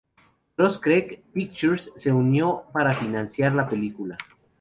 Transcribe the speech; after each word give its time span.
Cross 0.55 0.79
Creek 0.79 1.25
Pictures 1.31 1.91
se 1.95 2.11
unió 2.11 2.63
para 2.73 2.95
financiar 2.95 3.53
la 3.53 3.69
película. 3.69 4.17